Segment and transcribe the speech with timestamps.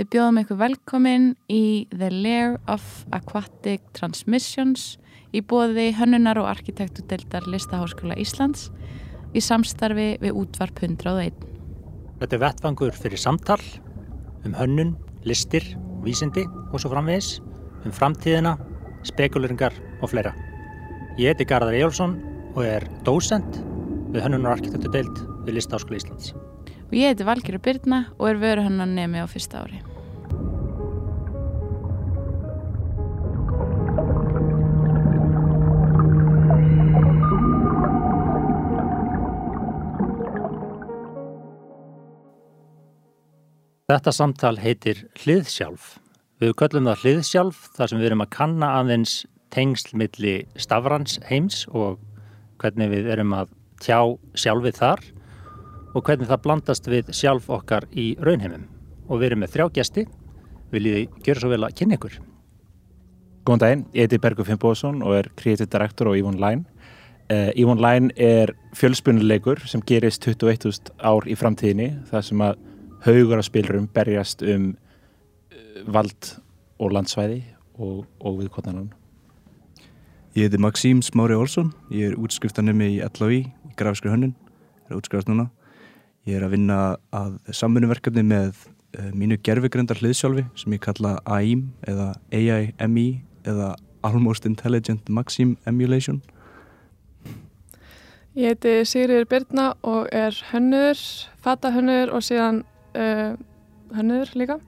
[0.00, 4.94] Við bjóðum ykkur velkomin í The Lair of Aquatic Transmissions
[5.36, 8.70] í bóði hönnunar og arkitektudeldar Listaháskóla Íslands
[9.36, 11.36] í samstarfi við útvarp 101.
[12.22, 13.58] Þetta er vettfangur fyrir samtal
[14.48, 14.94] um hönnun,
[15.28, 15.66] listir,
[16.06, 17.34] vísindi og svo framvegis,
[17.84, 18.54] um framtíðina,
[19.04, 20.32] spekuleringar og fleira.
[21.20, 22.16] Ég heiti Garðar Ejjólfsson
[22.54, 23.60] og er dósend
[24.16, 26.32] við hönnunar og arkitektudeld við Listaháskóla Íslands.
[26.92, 29.78] Og ég heiti Valgeri Byrna og er vöru hennan nemi á fyrsta ári.
[43.88, 45.96] Þetta samtal heitir Hliðsjálf.
[46.44, 49.16] Við köllum það Hliðsjálf þar sem við erum að kanna aðeins
[49.56, 51.96] tengslmilli stafrans heims og
[52.60, 53.96] hvernig við erum að tjá
[54.36, 55.08] sjálfið þar
[55.92, 58.66] og hvernig það blandast við sjálf okkar í raunheimum.
[59.08, 60.06] Og við erum með þrjá gæsti,
[60.72, 62.18] viljið gera svo vel að kynna ykkur.
[63.42, 66.64] Góðan daginn, ég heiti Bergur Finnbóðsson og er Creative Director á Yvonne Line.
[67.32, 72.60] Uh, Yvonne Line er fjölspunuleikur sem gerist 21.000 ár í framtíðinni, það sem að
[73.02, 76.36] haugur af spilurum berjast um uh, vald
[76.78, 77.40] og landsvæði
[77.78, 78.92] og, og viðkotnanan.
[80.38, 84.36] Ég heiti Maxím Smári Olsson, ég er útskriftanemi í LHI í grafskri hönnun,
[84.88, 85.50] er útskrifast núna.
[86.22, 86.76] Ég er að vinna
[87.10, 88.52] að samfunnuverkefni með
[88.94, 93.72] uh, mínu gerfugrindar hliðsjálfi sem ég kalla AIM eða AIME eða
[94.06, 96.20] Almost Intelligent Maxim Emulation.
[98.38, 100.98] Ég heiti Sigriður Byrna og er hönnur,
[101.42, 102.62] fatahönnur og síðan
[102.94, 103.34] uh,
[103.92, 104.60] hönnur líka.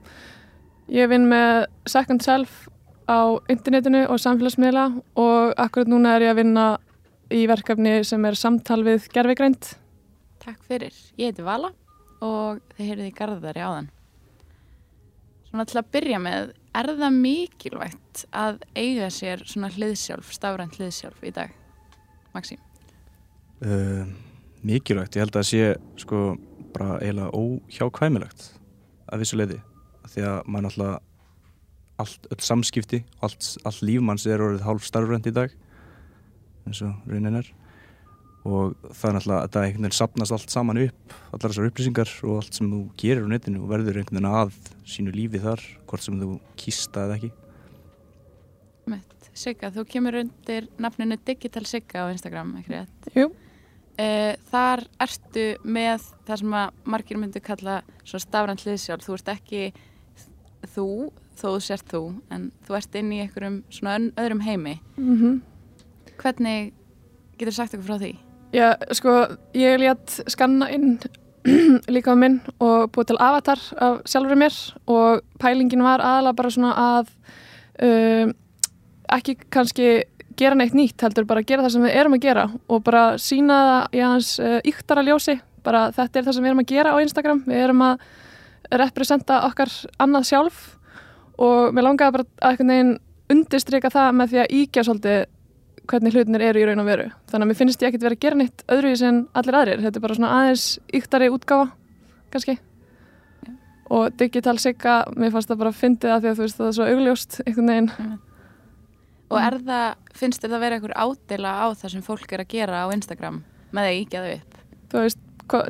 [0.91, 2.65] Ég vinn með Second Self
[3.07, 6.67] á internetinu og samfélagsmiðla og akkurat núna er ég að vinna
[7.31, 9.77] í verkefni sem er samtal við gerfigrænt.
[10.45, 10.93] Takk fyrir.
[11.17, 11.71] Ég heiti Vala
[12.23, 13.87] og þið heyrið í Garðari áðan.
[15.49, 21.25] Svona til að byrja með, er það mikilvægt að eiga sér svona hliðsjálf, stafrænt hliðsjálf
[21.25, 21.55] í dag?
[22.35, 22.61] Maxím?
[23.63, 24.05] Uh,
[24.61, 26.21] mikilvægt, ég held að það sé sko
[26.75, 28.47] bara eiginlega óhjákvæmilegt
[29.09, 29.59] að vissu leiði.
[30.11, 31.03] Því að maður náttúrulega
[32.03, 35.53] allt, öll samskipti, allt, allt lífmanns er orðið hálf starfrænt í dag
[36.65, 37.49] eins og raunin er
[38.45, 42.11] og það er náttúrulega að það einhvern veginn sapnast allt saman upp, allar þessar upplýsingar
[42.23, 44.53] og allt sem þú gerir á netinu og verður einhvern veginn að
[44.85, 47.31] sínu lífi þar hvort sem þú kýsta eða ekki
[48.93, 53.09] Mitt, Sigga, þú kemur undir nafninu Digital Sigga á Instagram, ekki rétt?
[53.17, 53.31] Jú.
[53.95, 59.61] Uh, þar ertu með það sem að margir myndu kalla stafrænt hliðsjálf, þú ert ekki
[60.75, 60.87] þú,
[61.39, 62.03] þó þú sért þú
[62.35, 65.41] en þú ert inn í einhverjum svona öðrum heimi Mm -hmm.
[66.17, 66.73] hvernig
[67.37, 68.15] getur sagt okkur frá því?
[68.53, 69.11] Já, sko,
[69.57, 70.99] ég létt skanna inn
[71.95, 74.55] líka á minn og búið til avatar af sjálfur mér
[74.89, 77.11] og pælingin var aðalega bara svona að
[77.85, 78.31] uh,
[79.13, 79.89] ekki kannski
[80.35, 83.59] gera neitt nýtt heldur bara gera það sem við erum að gera og bara sína
[83.69, 85.37] það í hans uh, yktara ljósi.
[85.65, 87.43] Bara þetta er það sem við erum að gera á Instagram.
[87.47, 88.07] Við erum að
[88.81, 90.63] representa okkar annað sjálf
[91.41, 92.93] og mér langaði bara að einhvern veginn
[93.35, 95.23] undirstryka það með því að íkja svolítið
[95.89, 97.07] hvernig hlutinir eru í raun og veru.
[97.31, 99.99] Þannig að mér finnst ég ekkert verið að gera neitt öðruvísi en allir aðrir, þetta
[99.99, 100.65] er bara svona aðeins
[100.99, 101.67] yktari útgáfa,
[102.33, 102.57] kannski.
[103.45, 103.51] Já.
[103.95, 106.71] og digital sigga mér fannst það bara að fyndið að því að þú veist það
[106.71, 108.17] er svo augljóst einhvern veginn.
[109.25, 112.45] Og er það, finnst þér það að vera einhver ádela á það sem fólk er
[112.45, 113.41] að gera á Instagram
[113.71, 114.55] með því að íkja þau upp?
[114.95, 115.21] þú veist,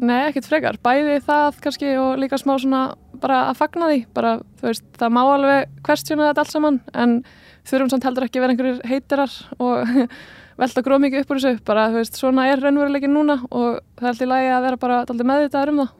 [0.01, 4.37] nei ekkert frekar bæði það kannski og líka smá svona bara að fagna því, bara
[4.59, 7.23] þú veist það má alveg questiona þetta allt saman en
[7.65, 9.87] þurfum samt heldur ekki að vera einhverjir heiterar og
[10.61, 14.05] velta gróð mikið upp úr þessu bara þú veist, svona er raunveruleikin núna og það
[14.05, 15.93] er alltaf í lagi að vera bara alltaf meðvitaður um það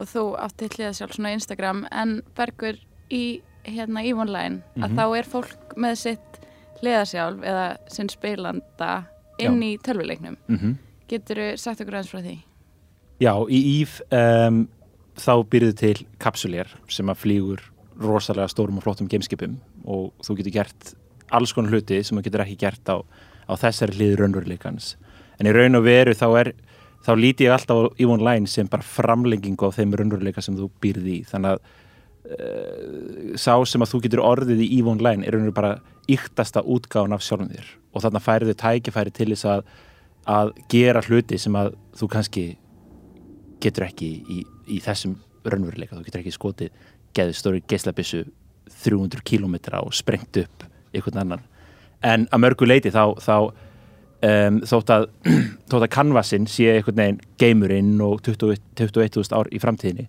[0.00, 2.78] Og þú átti hliða sjálf svona á Instagram en Bergur
[3.12, 4.96] í hérna í vonlægin að Mhm.
[4.96, 6.38] þá er fólk með sitt
[6.80, 9.04] hliða sjálf eða sinn spilanda
[9.38, 10.36] inn í tölvuleiknum.
[10.48, 10.76] Mm -hmm.
[11.10, 12.36] Getur þú sagt okkur aðeins frá því?
[13.20, 14.62] Já, í Íf um,
[15.18, 17.64] þá byrjuðu til kapsulér sem að flýgur
[18.00, 20.94] rosalega stórum og flottum gameskipum og þú getur gert
[21.34, 24.94] alls konar hluti sem þú getur ekki gert á, á þessari hliði raunveruleikans.
[25.40, 26.52] En í raun og veru þá er
[27.04, 30.70] þá líti ég alltaf á Yvonne Line sem bara framlengingu á þeim raunveruleika sem þú
[30.82, 31.20] býrði í.
[31.28, 31.60] Þannig að
[32.38, 35.76] uh, sá sem að þú getur orðið í Yvonne Line er raun og veru bara
[36.10, 39.64] yktasta útgáðan af sjálfum þér og þarna færðu tækifæri til þess að,
[40.30, 42.44] að gera hluti sem að þú kannski
[43.60, 46.86] getur ekki í, í þessum raunveruleika, þú getur ekki skotið
[47.16, 48.24] geðið stóri geislabissu
[48.84, 51.42] 300 kilometra og sprengt upp einhvern annan.
[52.06, 55.06] En að mörgu leiti þá, þá um, þótt að
[55.70, 60.08] þótt að canvasin sé einhvern veginn geimurinn og 21.000 ár í framtíðinni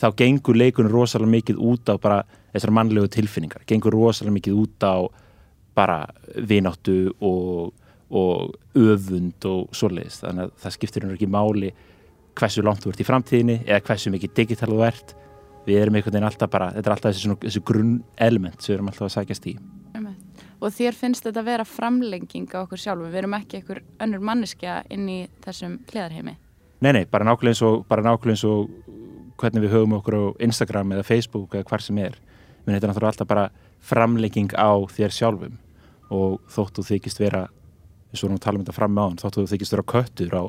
[0.00, 2.22] þá gengur leikunum rosalega mikið út á bara
[2.52, 4.96] þessar mannlegu tilfinningar, gengur rosalega mikið út á
[5.76, 5.98] bara
[6.36, 7.72] vináttu og,
[8.12, 11.72] og öfund og svoleiðis, þannig að það skiptir hendur ekki máli
[12.38, 15.14] hversu langt þú ert í framtíðinni eða hversu mikið digital þú ert
[15.66, 18.78] við erum einhvern veginn alltaf bara, þetta er alltaf þessi, þessi grunn element sem við
[18.78, 19.54] erum alltaf að sækjast í.
[20.62, 24.20] Og þér finnst þetta að vera framlenging á okkur sjálfum, við erum ekki einhver önnur
[24.22, 26.36] manneskja inn í þessum hliðarheimi.
[26.82, 28.70] Nei, nei, bara nákvæmlega eins og, bara nákvæmlega eins og
[29.42, 32.14] hvernig við höfum okkur á Instagram eða Facebook eða hvar sem er.
[32.62, 33.48] Menn þetta er náttúrulega alltaf bara
[33.82, 35.58] framlegging á þér sjálfum
[36.14, 37.48] og þóttu þykist vera,
[38.12, 40.44] eins og nú talum þetta fram með án, þóttu þykist vera köttur á,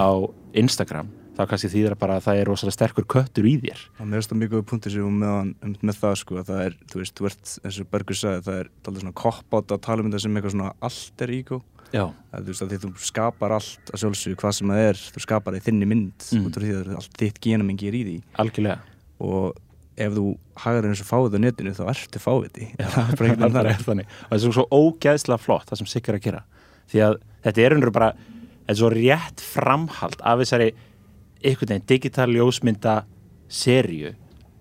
[0.00, 0.08] á
[0.56, 3.82] Instagram, þá kannski þýðir bara að það er rosalega sterkur köttur í þér.
[3.98, 6.62] Það með þetta mjög góða punktir sem með, hann, um, með það sko að það
[6.66, 9.80] er, þú veist, þú ert eins og Bergur sagði, það er alltaf svona koppátt að
[9.88, 11.60] tala um þetta sem eitthvað svona allt er ígó
[11.92, 12.04] Já.
[12.32, 15.22] að þú veist að því þú skapar allt að sjálfsögðu hvað sem það er, þú
[15.26, 16.46] skapar það í þinni mynd Mm.
[16.48, 18.78] út frá því að allt þitt genamengi er í því Algjörlega.
[19.20, 19.58] og
[20.00, 20.24] ef þú
[20.64, 24.38] hagar eins og fáið á netinu þá ertu fáviti það er það er og það
[24.38, 26.42] er svo, ógæðslega flott það sem Sigga er að gera
[26.92, 30.72] því að þetta er unru bara þetta er svo rétt framhald af þessari
[31.42, 32.98] einhvern veginn digital ljósmynda
[33.52, 34.12] serju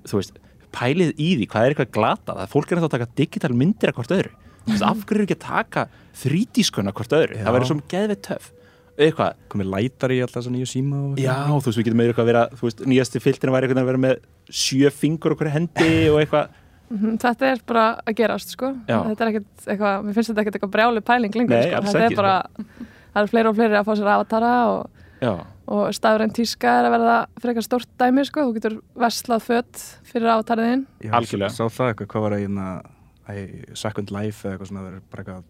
[0.08, 0.40] þú veist,
[0.76, 4.00] pælið í því hvað er eitthvað glatað að fólk er að taka digital myndir af
[4.00, 4.32] hvort öðru.
[4.72, 5.86] Af hverju er ekki að taka
[6.22, 7.44] þrítískuna hvort öðru, Já.
[7.46, 8.50] það verður svo geðveit töff.
[9.02, 12.26] Eitthvað, komið lætar í alltaf nýju síma og já, þú veist, við getum með eitthvað
[12.26, 14.26] að vera þú veist, nýjasti filtrin væri eitthvað að vera með
[14.62, 16.58] sjö fingur okkur hendi og eitthvað
[17.22, 18.98] Þetta er bara að gerast sko Já.
[19.08, 21.82] Þetta er ekkert eitthvað, mér finnst þetta ekkert eitthvað brjáli pæling lengur Nei, sko.
[21.88, 22.36] Þetta ekki, er bara,
[23.14, 26.96] það er fleiri og fleiri að fá sér avatara og, og stafræn tíska er að
[26.98, 27.16] verða
[27.46, 31.54] frekar stórt dæmi sko Þú getur verslað fött fyrir avatariðin Já, Algjörlega.
[31.56, 32.68] Sá það eitthvað, hvað var það hérna
[33.32, 33.34] æ,
[33.86, 35.44] Second Life eða eitthvað svona það er bara eitthvað.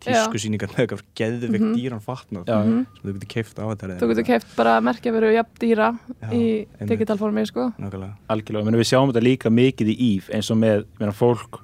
[0.00, 1.74] Tískusýningar með eitthvað geðvikt Mhm.
[1.76, 2.86] dýran fatnað já, Mhm.
[3.00, 6.28] sem þú getur keift á þetta Þú getur keift bara merkja veru jafn dýra Já,
[6.32, 7.72] í digitalformi sko.
[7.78, 11.60] Algjörlega, menn við sjáum þetta líka mikið í íf eins og með, meina fólk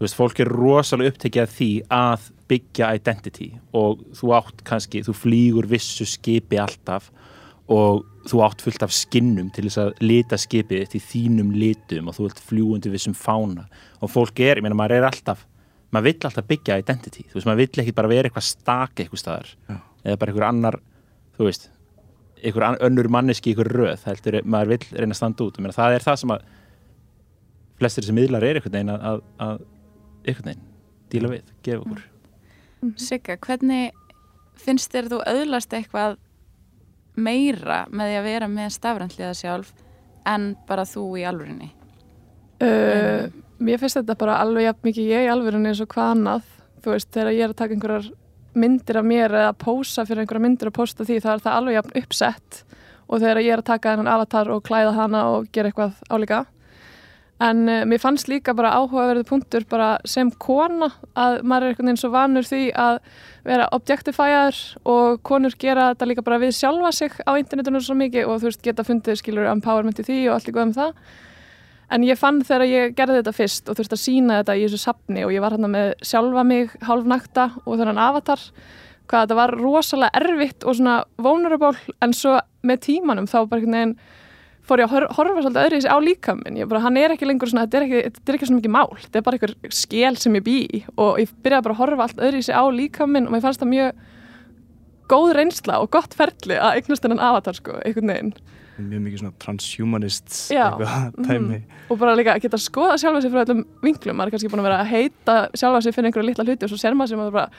[0.00, 5.14] veist, fólk er rosalega upptekið af því að byggja identity og þú átt kannski, þú
[5.14, 7.10] flýgur vissu skipi alltaf
[7.68, 12.14] og þú átt fullt af skinnum til þess að lita skipið í þínum litum og
[12.14, 13.66] þú ert fljúandi vissum fána.
[14.02, 15.46] Og fólk er, ég meina maður er alltaf
[15.94, 19.22] maður vill alltaf byggja identity, þú veist, maður vill ekki bara vera eitthvað staka eitthvað
[19.22, 19.54] staðar.
[19.68, 19.76] Já.
[20.06, 20.78] eða bara einhver annar,
[21.36, 21.70] þú veist
[22.46, 25.56] einhver önnur manneski, einhver röð heldur, maður vill reyna að standa út.
[25.56, 26.44] Ég meina, það er það sem að
[27.80, 29.64] flestir sem miðlar er einhvern veginn að, að, að
[30.26, 30.68] einhvern veginn,
[31.12, 32.04] díla við, gefa okkur.
[33.00, 34.04] Sigga, hvernig
[34.60, 36.20] finnst þér þú auðlast eitthvað
[37.16, 39.72] meira með því að vera með stafræntliða sjálf
[40.28, 41.72] en bara þú í alvörinni?
[42.64, 46.48] uh, Mér finnst þetta bara alveg jafn mikið ég alvörunni eins og hvað annað.
[46.84, 48.08] Þú veist, þegar ég er að taka einhverjar
[48.56, 51.76] myndir af mér eða pósa fyrir einhverjar myndir og posta því þá er það alveg
[51.78, 52.58] jafn uppsett.
[53.06, 56.42] Og þegar ég er að taka þennan avatar og klæða hana og gera eitthvað álíka.
[57.46, 61.90] En uh, mér fannst líka bara áhugaverðu punktur bara sem kona að maður er einhvern
[61.90, 62.98] veginn svo vanur því að
[63.44, 68.28] vera objectifæjar og konur gera þetta líka bara við sjálfa sig á internetinu svo mikið
[68.28, 70.94] og þú veist geta fundið skilur empowerment í því og allt góð um það
[71.92, 74.80] En ég fann þegar ég gerði þetta fyrst og þurfti að sína þetta í þessu
[74.82, 78.42] sapni og ég var hérna með sjálfa mig hálfnakta og þennan avatar
[79.06, 81.76] hvað þetta var rosalega erfitt og svona vulnerable.
[82.02, 83.94] En svo með tímanum þá bara einhvern veginn
[84.66, 87.14] fór ég að hor horfa svolítið öðru í sig á líkaminn ég bara, hann er
[87.14, 88.98] ekki lengur svona, þetta er ekki, þetta er ekki svona mikið mál.
[89.04, 90.82] Þetta er bara einhver skél sem ég bý í.
[90.98, 93.62] Og ég byrjaði bara að horfa allt öðru í sig á líkaminn og mér fannst
[93.62, 94.04] það mjög
[95.06, 98.32] góð reynsla og gott ferli að eignast þennan avatar sko, einhvern veginn
[98.78, 101.24] mjög mikið svona transhumanist eitthvað Mhm.
[101.26, 104.30] tæmi og bara líka að geta að skoða sjálfa sig frá öllum vinklum, maður er
[104.36, 106.92] kannski búin að vera að heita sjálfa sig fyrir einhverja litla hluti og svo ser
[106.94, 107.50] maður sem að bara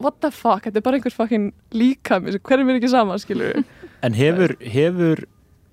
[0.00, 3.64] what the fuck, þetta er bara einhver fucking líkami hverjum er ekki sama, skilur við
[4.02, 5.24] En hefur, hefur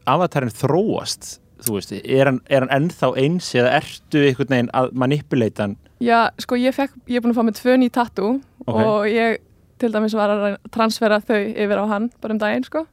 [0.06, 4.92] avatarinn þróast, þú veist, er hann, er hann ennþá eins eða ertu einhvern veginn að
[4.94, 5.78] manipuleita hann?
[6.04, 8.76] já, sko ég fekk, ég er búin að fá með tvö ný tattoo Ok.
[8.84, 9.38] og ég
[9.80, 12.86] til dæmis var að transfera þau yfir á hann bara um daginn, sko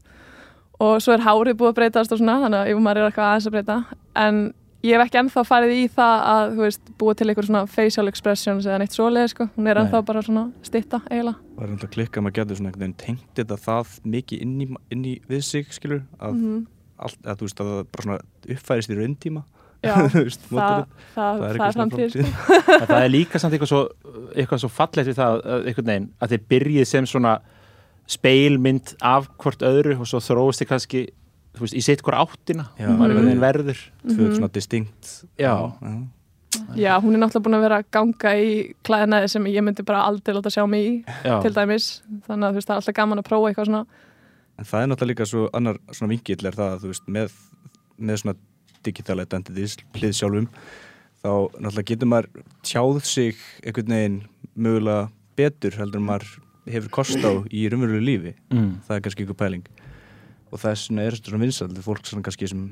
[0.85, 3.31] og svo er hárið búið að breytast og svona þannig að ef maður er eitthvað
[3.31, 3.77] aðeins að breyta
[4.25, 4.41] en
[4.85, 8.11] ég hef ekki ennþá farið í það að, þú veist, búið til einhver svona facial
[8.11, 9.83] expressions eða neitt svoleið, sko, hún er Nei.
[9.87, 13.41] ennþá bara svona stitta, eiginlega var þetta klikka að maður getur svona einhvern veginn tengt
[13.41, 16.61] þetta það mikið inn í, inn í við sig skilur að, Mhm.
[16.99, 18.19] allt, að þú veist að það bara svona
[18.59, 19.45] uppfærist í rauntíma
[19.85, 22.85] Já, Þú veist, það, það, það, eitthvað er svona framtíð sko.
[22.89, 23.81] Það er líka samt eitthvað svo,
[24.33, 27.35] eitthvað svo fallegt við það, að einhvern veginn, að þið byrjið sem svona
[28.07, 31.03] speilmynd af hvort öðru og svo þróist þið kannski,
[31.57, 33.15] þú veist, í sitt hvort áttina, Já, Mhm.
[33.15, 33.79] veginn verður.
[34.07, 34.35] tvö Mhm.
[34.37, 35.73] svona distinkt Já.
[36.77, 37.01] já.
[37.01, 40.35] Hún er náttúrulega búin að vera að ganga í klæðinaði sem ég myndi bara aldrei
[40.35, 41.41] láta sjá mig í Já.
[41.43, 43.87] til dæmis þannig að veist, það er alltaf gaman að prófa eitthvað svona
[44.57, 47.33] En það er náttúrulega líka svo annar svona vingill er það að þú veist með,
[48.01, 48.37] með svona
[48.85, 50.49] digital identities hlið sjálfum
[51.25, 52.29] þá náttúrulega getur maður
[52.63, 54.23] tjáð sig einhvern veginn
[54.57, 56.39] mögulega betur heldur maður
[56.71, 58.71] hefur kost á í raunverulegu lífi mm.
[58.87, 59.67] það er kannski einhver pæling
[60.55, 62.65] og þess vegna er þetta svona vinsald fólk svona kannski sem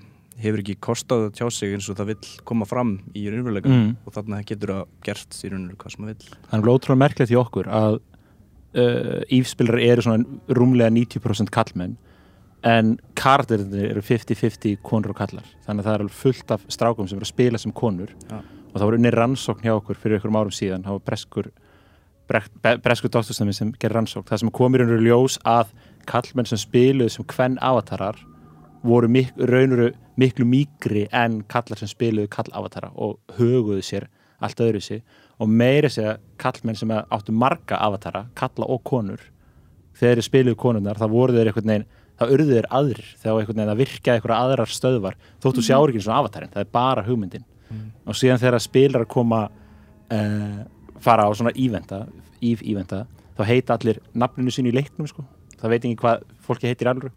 [0.43, 3.69] hefur ekki kost á að tjá sig eins og það vill koma fram í raunveruleika
[3.69, 3.91] Mm.
[4.07, 7.35] og þarna getur það gert í raunveruleika hvað sem það vill Það er ótrúlega merkilegt
[7.35, 7.99] í okkur að
[8.77, 10.25] uh, ífspilar eru svona
[10.57, 11.97] rúmlega 90% kallmenn
[12.63, 17.09] en karakterinu eru 50-50 konur og kallar þannig að það er alveg fullt af strákum
[17.11, 18.39] sem eru að spila sem konur Ja.
[18.73, 21.51] og það voru unni rannsókn hjá okkur fyrir einhverjum árum síðan það var breskur
[22.29, 24.29] breskur doktorstæmi sem gerir rannsókn.
[24.31, 25.73] Það sem komir unni ljós að
[26.09, 28.19] kallmenn sem spiluðu sem kvenn avatarar
[28.83, 34.09] voru mik raunuru miklu mýgri en kallar sem spiluðu kall avatara og höguðu sér
[34.43, 35.03] allt öðru sig
[35.41, 39.23] og meiri segja kallmenn sem áttu marga avatara, kalla og konur
[39.97, 41.89] þegar þeir spiluðu konurnar það voru þeir einhvern veginn,
[42.19, 46.05] það urðu þeir aðrir þegar einhvern veginn að virka einhverja aðrar stöðvar þóttu sjáur ekki
[46.05, 47.49] svona avatarinn, það er bara hugmyndin.
[48.05, 50.59] Og síðan þegar spilar koma uh,
[51.03, 52.05] fara á svona íventa,
[52.43, 53.05] ív-íventa
[53.39, 55.25] þá heita allir nafninu sínu í leiknum sko.
[55.61, 57.13] það veit ekki hvað fólki heitir alveg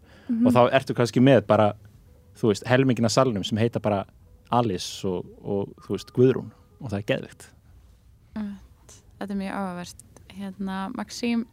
[0.46, 1.72] og þá ertu kannski með bara
[2.36, 4.04] þú veist, helmingina salnum sem heita bara
[4.50, 6.50] Alice og, og þú veist, Guðrún
[6.80, 7.46] og það er geðvikt
[9.16, 10.02] Þetta er mjög áhugavert.
[10.36, 11.46] Hérna, Maxím,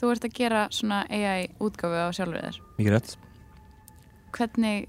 [0.00, 2.56] þú ert að gera svona AI útgáfu á sjálfur þér.
[2.80, 3.12] mikið rétt,
[4.34, 4.88] Hvernig,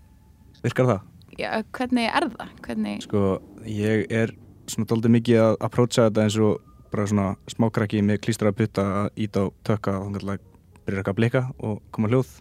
[0.63, 1.01] virkar það?
[1.37, 2.55] já, hvernig er það?
[2.65, 3.21] Hvernig, sko,
[3.69, 4.33] ég er
[4.67, 8.85] svona doldið mikið að approacha þetta eins og bara svona smákrakki með klístra að putta
[9.19, 10.45] íta á tökka og þannig að
[10.87, 12.31] byrja eitthvað að blika og koma hljóð.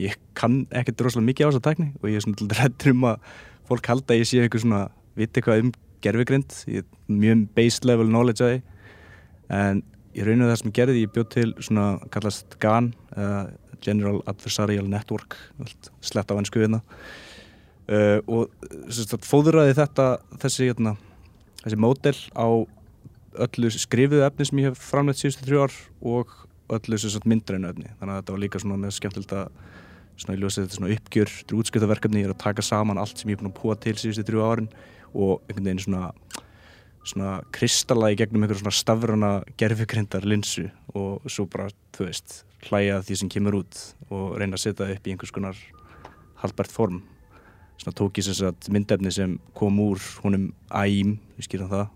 [0.00, 3.30] Ég kann ekkert rosalega mikið á þessa tækni og ég er svona rættur um að
[3.68, 4.82] fólk halda að ég sé eitthvað svona
[5.18, 8.60] viti eitthvað um gerfigrind ég er mjög base level knowledge að því.
[9.60, 9.82] En
[10.16, 13.44] ég rauninu það sem ég gerði ég bjóð til svona kallast GAN uh,
[13.84, 15.36] General Adversarial Network
[16.00, 16.82] slett á ennsku hérna.
[17.90, 20.10] Uh, og fóðuraði þetta
[20.42, 20.94] þessi, hérna,
[21.64, 22.46] þessi módel á
[23.46, 26.36] öllu skrifuðu efni sem ég hef framleitt síðustu þrjú ár og
[26.70, 26.98] öllu
[27.30, 27.92] myndrænu efni.
[27.98, 29.48] Þannig að þetta var líka með skemmtilegt að
[30.20, 33.30] svona ég ljósi þetta uppgjör, þetta er útskiptaverkefni ég er að taka saman allt sem
[33.30, 34.70] ég er búin að púa til síðustu þrjú árin
[35.14, 36.10] og einhvern veginn svona
[37.06, 43.00] svona kristalla í gegnum einhver svona stafrana gerfigrindar linsu og svo bara, þú veist, hlæja
[43.06, 45.62] því sem kemur út og reyna að setja upp í einhvers konar
[46.42, 47.00] haldbært form.
[47.80, 51.88] Svona tók ég sem sagt myndefni sem kom úr honum AIM, við skýrum það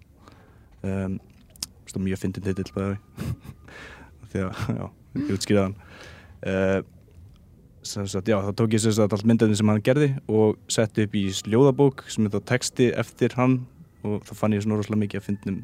[0.85, 1.21] um,
[2.05, 2.71] mjög fyndin titill
[4.33, 4.87] því að, já,
[5.21, 5.77] ég útskýrði hann.
[6.45, 6.81] Uh,
[7.85, 11.27] sagt, já, þá tók ég sagt allt myndefni sem hann gerði og setti upp í
[11.53, 13.61] ljóðabók sem er þá texti eftir hann
[14.05, 15.61] og þá fann ég svona rosalega mikið að fyndnum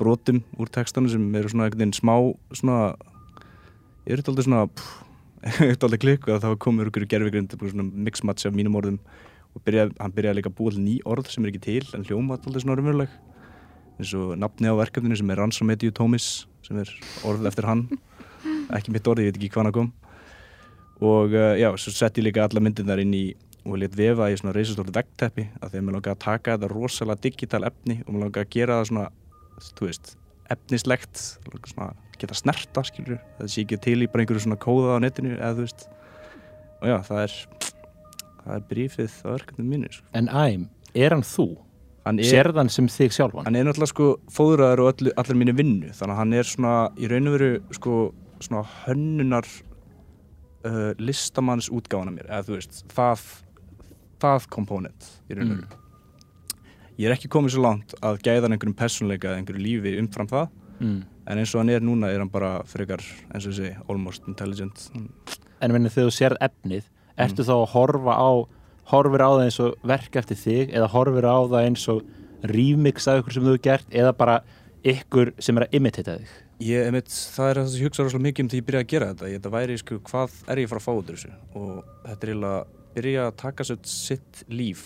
[0.00, 2.14] brotum úr textanu sem eru svona veginn smá
[2.54, 2.94] svona
[4.06, 4.64] ég er þetta svona
[5.42, 8.78] ég er þetta klikku að það var komið úr ykkur gerfigrind svona mixmatch af mínum
[8.78, 8.98] orðum
[9.52, 12.38] og byrjaði, hann byrjaði líka að búa ný orð sem er ekki til en hljóma
[12.38, 13.12] alltaf svona raunveruleg
[14.02, 16.90] eins og nafni á verkefninu sem er Ransom Ediu Tómis sem er
[17.28, 17.86] orð eftir hann
[18.76, 19.92] ekki mitt orð, ég veit ekki hvað hann kom
[21.02, 23.24] og uh, já, svo sett ég líka alla myndirnar inn í
[23.62, 27.22] og létt vefa í svona reysastórt vegteppi að að mér langar að taka þetta rosalega
[27.22, 29.08] digital efni og mér langar að gera það svona
[29.62, 30.14] þú veist,
[30.50, 31.22] efnislegt
[31.70, 35.36] svona, geta snerta, skilur það sé ekki til í bara einhverju svona kóða á netinu
[35.36, 35.86] eða þú veist
[36.82, 37.36] og já, það er
[38.42, 40.06] það er brífið á verkefninu mínu sko.
[40.18, 40.66] En Æm,
[40.98, 41.46] er hann þú?
[42.02, 43.44] Sérðan sem þig sjálfan?
[43.46, 45.92] hann er náttúrulega sko fóðraður og allir, allir mínu vinnu.
[45.94, 47.98] Þannig að hann er svona í raun og veru sko
[48.42, 49.46] svona hönnunar
[50.66, 52.26] uh, listamanns útgáfana mér.
[52.26, 53.28] Eða þú veist, það
[54.22, 55.78] það komponent í raun og veru.
[56.98, 60.28] Ég er ekki komið svo langt að gæða hann einhverjum persónleika eða einhverju lífi umfram
[60.30, 60.50] það.
[60.82, 61.02] Mm.
[61.30, 64.88] en eins og hann er núna er hann bara frekar eins og þessi almost intelligent.
[65.62, 66.88] En meni, þegar þú sérð efnið,
[67.22, 68.30] ertu þá að horfa á
[68.90, 72.02] horfir á það eins og verk eftir þig eða horfir á það eins og
[72.42, 74.40] remix af ykkur sem þú hefur gert eða bara
[74.82, 78.22] ykkur sem er að imitita þig Ég, einmitt, það er það sem ég hugsa rosalega
[78.28, 79.26] mikið um því ég byrja að gera þetta.
[79.32, 81.30] Ég, þetta væri, sko, hvað er ég að fara að fá út úr þessu?
[81.58, 81.70] Og
[82.06, 84.84] þetta er eiginlega að byrja að taka sér sitt líf.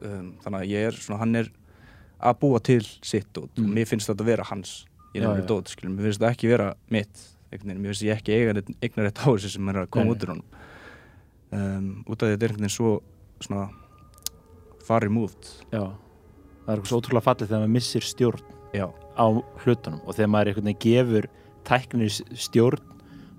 [0.00, 1.50] Um, þannig að ég er svona, hann er
[2.30, 3.68] að búa til sitt og Mm.
[3.76, 4.72] mér finnst þetta að vera hans.
[5.12, 5.46] Ég er já.
[5.50, 5.98] dót, skilum.
[5.98, 7.20] Mér finnst þetta ekki vera mitt.
[7.52, 10.14] Mér finnst ég ekki eiga neitt- eigna rétt á þessu sem er að koma Nei.
[10.14, 10.44] út úr honum.
[11.52, 13.02] Um, út af þetta er einhvern veginn svo,
[13.44, 13.66] svona,
[14.86, 15.50] far removed.
[15.70, 18.86] Já, það er eitthvað svo ótrúlega fallið þegar maður missir stjórn Já,
[19.18, 19.26] á
[19.64, 21.30] hlutunum og þegar maður veginn gefur
[21.66, 22.84] tæknir stjórn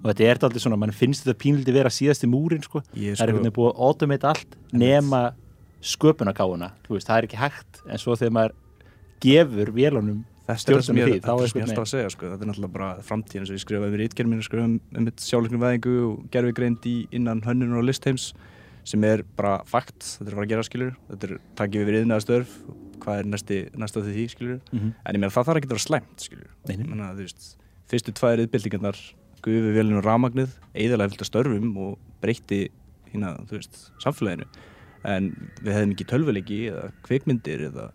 [0.02, 3.24] og þetta er alltaf svona, mann finnst þetta pínlítið vera síðasti múrin sko, ég það
[3.24, 5.22] er einhvern veginn búið að automate allt nema
[6.98, 7.82] veist, það er ekki hægt.
[7.88, 8.60] En svo þegar maður
[9.22, 10.20] gefur vélunum
[10.52, 12.30] Þetta er það sem ég, er sem alltaf að segja sko.
[12.32, 15.10] þetta er náttúrulega bara framtíðin og ég skrifaði mér í ítgerð mínu skrifaði um, um
[15.24, 18.32] sjálfleiknum veðingu og gerfigreind í innan hönnun og listheims
[18.84, 21.98] sem er bara fakt, þetta er að fara að gera skilur þetta er takkið við
[22.00, 22.56] viðnaða störf
[23.02, 24.94] hvað er næsti, næsta því því skilur Mhm.
[25.06, 27.58] en ég meina það þarf ekki að vera slæmt skilur þú veist,
[27.90, 29.00] fyrstu tvær yðbildingarnar
[29.42, 32.70] gufi velinu ramagnið eðalega fylgta störfum og breytti
[33.12, 34.46] hérna, þú veist, samfélaginu.
[35.04, 35.32] En
[35.64, 37.88] við hefðum ekki tölvuleiki eða kvikmyndir eða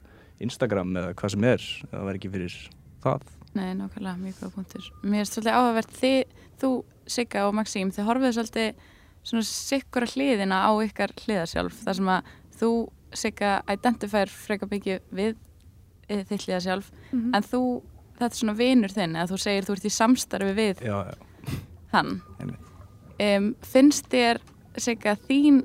[0.42, 1.62] Instagram eða hvað sem er,
[1.92, 2.56] það var ekki fyrir
[3.04, 3.22] það.
[3.54, 4.90] Nei, nákvæmlega, mjög góða punktur.
[5.06, 6.70] Mér er svolítið áhugavert þið, þú,
[7.06, 8.74] Sigga og Maxím, þið horfið svolítið
[9.26, 12.30] svona sikkura hliðina á ykkar hliðasjálf, þar sem að
[12.60, 12.70] þú,
[13.16, 15.36] Sigga, identifær freka byggju við
[16.10, 17.30] e, þitt hliðasjálf, Mhm.
[17.34, 17.60] en þú,
[18.18, 21.54] þetta er svona vinur þinn, eða þú segir þú ert í samstarfi við já, já,
[21.92, 22.10] hann.
[23.18, 24.38] Um, finnst þér,
[24.76, 25.62] Sigga, þín,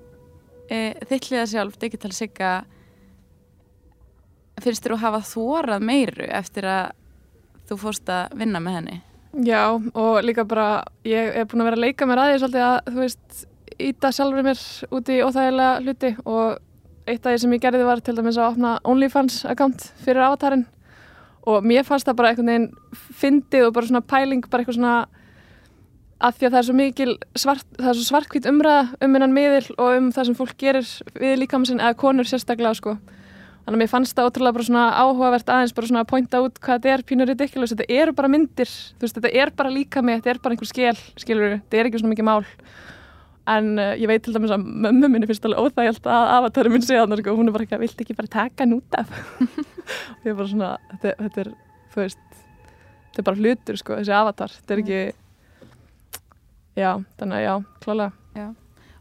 [0.71, 2.51] e, þitt hliðasjálf, digital Sigga,
[4.61, 6.91] finnst þér að hafa þórað meiru eftir að
[7.69, 8.97] þú fórst að vinna með henni?
[9.47, 9.61] Já,
[9.95, 12.79] og líka bara, ég er búin að vera að leika mér að því svolítið að,
[12.91, 13.45] þú veist,
[13.89, 14.61] íta sjálfur mér
[14.91, 16.59] út í óþægilega hluti og
[17.09, 20.67] eitt af því sem ég gerði var til dæmis að opna OnlyFans account fyrir avatarinn
[21.49, 22.69] og mér fannst það bara einhvern veginn
[23.21, 24.95] fyndið og bara svona pæling, bara eitthvað svona
[26.21, 29.33] að því að það er svo mikil svart, það er svo svartkvít umræða um hennan
[29.33, 32.95] miðil og um það sem fólk gerir við líkamsinn eða konur sérstaklega sko.
[33.61, 36.61] Þannig að mér fannst það ótrúlega bara svona áhugavert aðeins bara svona að pointa út
[36.61, 40.15] hvað þetta er pínur ridiculous, þetta eru bara myndir, þú veist, þetta er bara líkami,
[40.17, 42.41] þetta er bara einhver skel, skilur þetta er ekki svona mikið mál.
[43.49, 46.85] En uh, ég veit til dæmis að mömmu minni finnst alveg óþægjalt að avatari minn
[46.85, 49.15] segja þannig, sko, hún er bara ekki að vilt ekki bara taka hann út af.
[50.19, 51.51] og ég er bara svona, þetta, þetta er,
[51.93, 52.25] þú veist,
[53.09, 55.01] þetta er bara hlutur, sko, þessi avatar, þetta er ekki,
[56.77, 57.53] já, þannig að já,
[57.85, 58.47] klálega.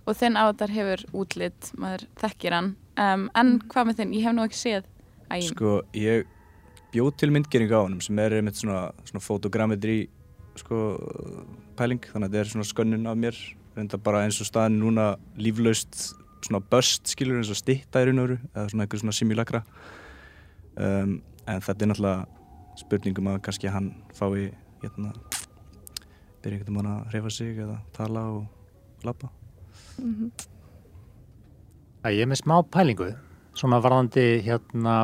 [0.09, 2.73] Og þinn avatar hefur útlit, maður þekkir hann.
[2.99, 4.15] Um, en hvað með þinn?
[4.17, 4.89] Ég hef nú ekki séð
[5.31, 5.53] ægin.
[5.53, 6.25] sko, ég
[6.91, 10.01] bjóð til myndgering á honum sem er einmitt svona, svona fotogrammetri
[10.59, 10.81] sko,
[11.79, 13.39] pæling, þannig að þetta er svona skönnun af mér,
[13.81, 16.15] reynda bara eins og staðin núna líflaust
[16.47, 19.63] svona böst skilur eins og stitta í raun og veru eða svona einhver svona simulakra
[20.77, 24.51] um, en þetta er náttúrulega spurningum að kannski hann fái
[24.81, 25.11] hérna
[26.41, 29.33] byrja einhvern veginn að hreyfa sig eða tala og labba
[30.01, 30.31] Mhm.
[32.05, 33.11] Æ, Ég er með smá pælingu,
[33.53, 34.95] svona varðandi hérna,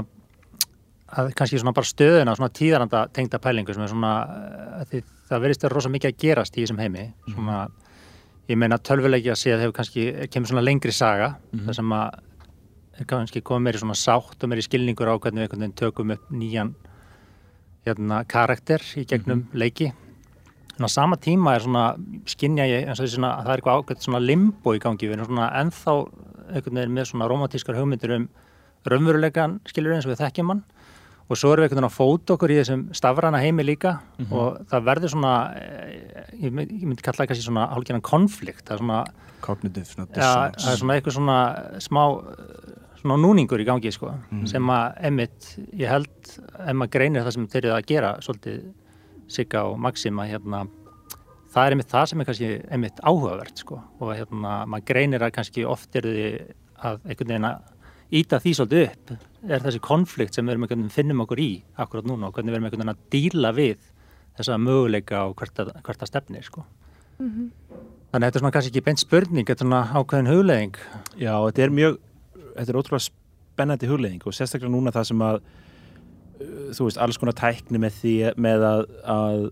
[1.13, 4.13] að kannski svona bara stöðuna, svona tíðaranda tengda pælingu sem er svona,
[4.81, 7.59] eh, því, það verðist að rosa mikið að gerast í þessum heimi, svona,
[8.47, 11.35] ég meina tölvuleiki að sé að hefur kannski, kemur svona lengri saga,
[11.67, 12.19] þar sem að
[12.97, 16.13] er kannski komið meiri svona sátt og meiri skilningur á hvernig við einhvern veginn tökum
[16.15, 16.75] upp nýjan
[17.87, 19.91] hérna karakter í gegnum leiki.
[20.77, 21.85] En á sama tíma er svona,
[22.29, 25.17] skinja ég eins og því að það er eitthvað ákveðt svona limbo í gangi, við
[25.17, 25.95] erum svona ennþá
[26.47, 28.27] einhvern veginn með svona romantískar hugmyndir um
[28.87, 30.65] raunverulegan, skilur eins og við þekkjum hann
[31.27, 33.97] og svo erum við einhvern veginn að fóta okkur í þessum stafrana heimi líka.
[34.31, 38.83] Og það verður svona, eh, ég myndi, kalla það kannski svona hálfgerðan konflikt, það er
[38.85, 39.05] svona,
[40.17, 41.39] ja, það er svona eitthvað svona
[41.83, 44.15] smá eh, svona núningur í gangi sko,
[44.51, 46.33] sem að emitt, ég held
[46.75, 48.65] maður greinir það sem þeir eru að gera svolítið
[49.29, 50.67] Sigga og Maxima hérna,
[51.53, 53.81] það er einmitt það sem er kannski einmitt áhugavert sko.
[54.01, 56.27] Og hérna maður greinir að kannski oft er því
[56.77, 57.73] að einhvern veginn að
[58.21, 59.15] íta því svolítið upp
[59.51, 61.51] er þessi konflikt sem við erum einhvern veginn finnum okkur í
[61.83, 63.93] akkurat núna og hvernig við erum einhvern veginn að díla við
[64.37, 66.65] þessa möguleika og hvert að, hvert að stefni sko.
[67.17, 70.81] Þannig að þetta er svona kannski ekki beint spurning, þetta er svona ákveðin hugleðing.
[71.17, 71.99] Já, þetta er mjög,
[72.57, 77.21] þetta er ótrúlega spennandi hugleðing og sérstaklega núna það sem að uh, þú veist, alls
[77.21, 78.83] konar tækni með því með að
[79.17, 79.45] að,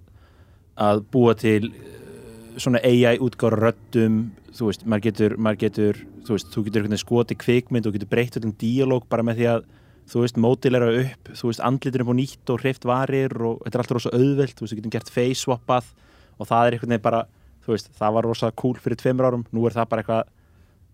[0.88, 6.36] að búa til uh, svona AI útgára röddum þú veist, maður getur, maður getur þú
[6.36, 9.66] veist, þú getur skoti kvikmynd og getur breytt öllum díalóg bara með því að
[10.10, 13.78] þú veist, mótilera upp, þú veist, andlitur upp á nýtt og hreift varir og þetta
[13.78, 15.90] er alltaf rosa auðvelt, þú veist, þú getum gert face swappað
[16.38, 17.22] og það er einhvern veginn bara,
[17.64, 20.32] þú veist, það var rosa cool fyrir tveimur árum, nú er það bara eitthvað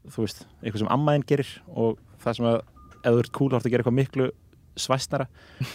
[0.08, 2.60] þú veist, eitthvað sem ammaðin gerir og það sem að,
[3.00, 4.30] ef þú ert cool þá ertu að gera eitthvað miklu
[4.80, 5.26] svæstnara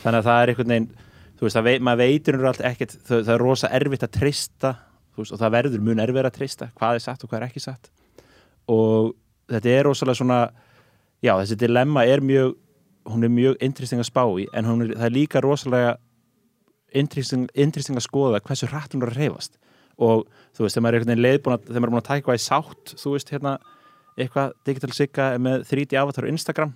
[0.01, 0.89] þannig að það er einhvern veginn,
[1.35, 4.73] þú veist, veit, maður veitur um allt ekkert, það, það er rosa erfitt að treysta,
[5.13, 7.47] þú veist, og það verður mun erfið að treysta, hvað er satt og hvað er
[7.49, 7.89] ekki satt.
[8.71, 9.11] Og
[9.51, 10.39] þetta er rosalega svona,
[11.23, 12.55] já, þessi dilemma er mjög,
[13.05, 15.95] hún er mjög interesting að spá í, en er, það er líka rosalega
[16.95, 19.59] interesting, interesting að skoða hversu hratt hún er að reyfast
[19.95, 22.19] og þú veist, þegar maður er einhvern veginn leiðbúin þegar maður er búin að taka
[22.19, 23.53] eitthvað í sátt, þú veist, hérna
[24.15, 26.73] eitthvað digital sigga með 3D avatar á Instagram,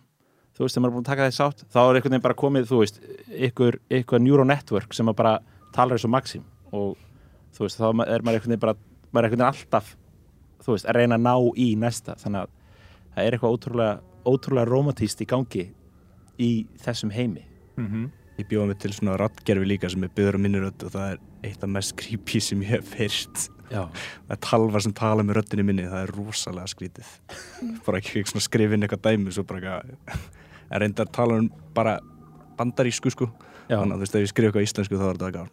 [0.56, 2.26] þú veist, þegar maður er búin að taka það í sátt, þá er einhvern veginn
[2.28, 3.02] bara komið, þú veist
[3.50, 5.34] ykkur, ykkur neural network sem að bara
[5.76, 6.46] talar eins og maxim.
[6.72, 6.96] Og
[7.56, 8.76] þú veist, þá er maður einhvern veginn bara
[9.10, 9.92] maður er einhvern veginn alltaf,
[10.63, 12.56] þú veist, að reyna að ná í næsta, þannig að
[13.15, 15.65] það er eitthvað ótrúlega, ótrúlega romantíst í gangi
[16.39, 17.45] í þessum heimi.
[17.78, 20.93] Mm ég bjóða mig til svona rattgerfi líka sem er byggður á minni rödd og
[20.93, 21.17] það er
[21.49, 23.84] eitt af mest creepy sem ég hef fyrst Já,
[24.25, 27.10] það er talvar sem tala með röddinni minni það er rosalega skrítið.
[27.86, 30.23] Bara ekki svona skrifin eitthvað dæmi svo bara eitthvað
[30.69, 31.99] en reyndar tala um bara
[32.58, 33.30] bandarísku sko.
[33.69, 35.52] Já, þannig að þú veist ef ég skrif eitthvað íslensku þá er þetta eitthvað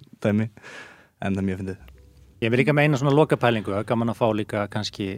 [0.24, 0.48] dæmi.
[1.20, 1.92] En það er mjög fyndið.
[2.44, 5.08] Ég vil líka meina svona lokapælingu, er gaman að fá líka kannski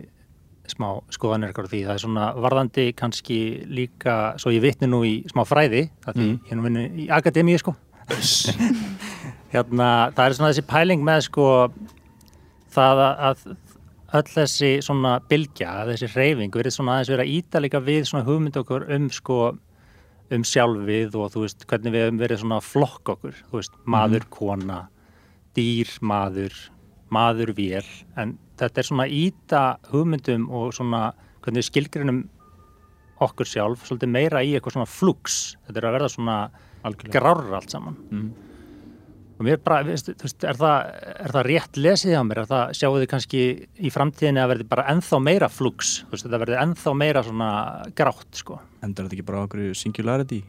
[0.73, 1.81] smá skoðanir ykkur á því.
[1.87, 6.27] Það er svona varðandi kannski líka, svo ég vitni nú í smá fræði, það því
[6.27, 6.41] Mm.
[6.51, 7.77] er nú vinnu í akademíu sko.
[9.53, 11.47] hérna, það er svona þessi pæling með sko
[12.77, 13.45] það að,
[14.17, 18.27] öll þessi svona bylgja, þessi reyfing verið svona aðeins verið að íta líka við svona
[18.29, 19.39] hugmynd okkur um sko
[20.35, 24.25] um sjálfið og þú veist hvernig við höfum verið svona flokk okkur, þú veist maður,
[24.35, 24.81] kona,
[25.55, 26.57] dýr, maður
[27.15, 27.87] maður vél
[28.19, 31.11] en þetta er svona íta hugmyndum og svona
[31.45, 32.25] hvernig við skilgrinum
[33.23, 35.39] okkur sjálf svolítið meira í eitthvað svona flux.
[35.67, 36.37] Þetta er að verða svona
[36.85, 37.15] algjörlega.
[37.17, 37.97] grárra allt saman.
[38.11, 38.35] Mm.
[39.37, 40.87] og mér bara, veist, þú veist, er það,
[41.21, 43.41] er það rétt lesið á mér, er það sjáu þið kannski
[43.77, 47.51] í framtíðinni að verði bara ennþá meira flux, þú veist, þetta verði ennþá meira svona
[47.99, 48.57] grátt, sko.
[48.81, 50.41] Endur þetta ekki bara okkur singularity?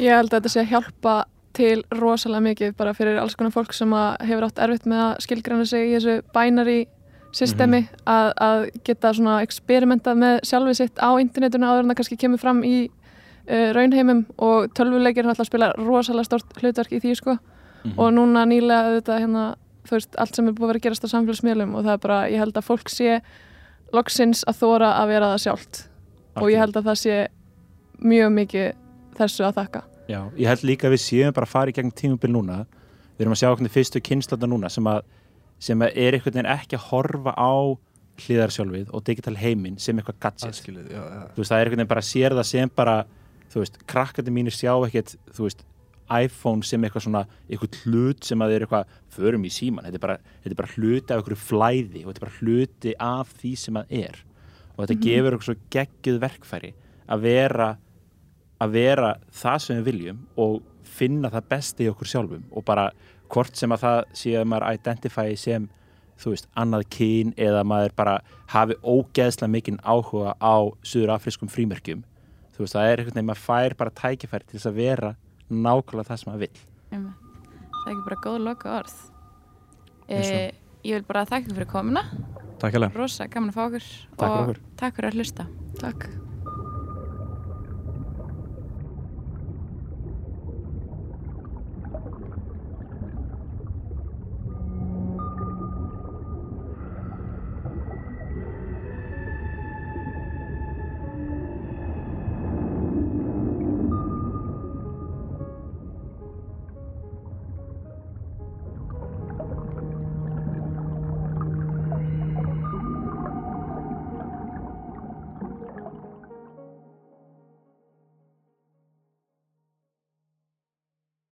[0.00, 1.14] Ég held að þetta sé að hjálpa
[1.60, 5.22] til rosalega mikið bara fyrir alls konar fólk sem að hefur átt erfitt með að
[5.26, 6.80] skilgræna sig í þessu binary
[7.36, 12.18] systemi að, að geta svona experimentað með sjálfið sitt á internetinu áður en það kannski
[12.20, 17.16] kemur fram í uh, raunheimum og tölvuleikir hann alltaf spila rosalega stort hlutverk í því
[17.18, 17.38] sko.
[17.80, 17.94] Mhm.
[17.96, 19.44] og núna nýlega auðvitað hérna
[19.88, 22.02] þú veist, allt sem er búið að vera að gerast á samfélagsmiðlum og það er
[22.02, 23.20] bara, ég held að fólk sé
[23.96, 25.80] loksins að þóra að vera það sjálft.
[26.36, 27.16] Og ég held að það sé
[27.98, 28.66] mjög mikið
[29.18, 29.82] þessu að þakka.
[30.10, 32.58] Já, ég held líka að við séum bara að fara í gegn tímubil núna.
[33.16, 34.70] Við erum að sjá hvernig fyrstu núna
[35.60, 37.52] sem er einhvern veginn ekki að horfa á
[38.20, 40.46] hlýðarsjálfið og digital heiminn sem eitthvað gadget.
[40.50, 41.20] Aðskilið, já, já.
[41.34, 42.96] þú veist, það er einhvern veginn bara að sér það sem bara
[43.50, 45.64] þú veist, krakkandi mínir sjá ekkert þú veist,
[46.10, 50.04] iPhone sem eitthvað svona eitthvað hlut sem að þeir eitthvað förum í síman, þetta er
[50.04, 53.52] bara, þetta er bara hluti af einhverju flæði og þetta er bara hluti af því
[53.62, 54.18] sem að er.
[54.74, 56.72] Og þetta gefur eitthvað svo geggjuð verkfæri
[57.10, 57.70] að vera
[58.60, 60.58] að vera það sem við viljum og
[60.90, 62.90] finna það besti í okkur sjálfum og bara
[63.30, 65.68] hvort sem að það sé að maður identify sem
[66.20, 68.18] þú veist, annað kyn eða maður bara
[68.52, 72.04] hafi ógeðslega mikinn áhuga á suður afriskum frímerkjum
[72.54, 75.14] þú veist, það er einhvern veginn, maður fær bara tækifæri til þess að vera
[75.50, 77.26] nákvæmlega það sem maður vill Einmitt.
[77.80, 78.96] Það er ekki bara góð loka orð.
[80.10, 80.22] E,
[80.84, 82.04] ég vil bara þakka fyrir komuna.
[82.60, 83.92] Takk hérlega Rosa, gaman að fá okkur.
[83.92, 84.64] Takk fyrir og okkur.
[84.82, 85.46] takk fyrir að hlusta.
[85.80, 86.10] Takk